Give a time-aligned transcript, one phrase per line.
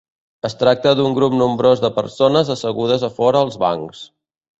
[0.47, 4.01] Es tracta d'un grup nombrós de persones assegudes a fora als bancs.